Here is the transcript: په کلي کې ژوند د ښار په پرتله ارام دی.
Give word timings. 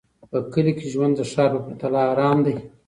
په 0.31 0.37
کلي 0.53 0.73
کې 0.77 0.85
ژوند 0.93 1.13
د 1.17 1.21
ښار 1.31 1.49
په 1.55 1.59
پرتله 1.65 2.01
ارام 2.11 2.37
دی. 2.45 2.55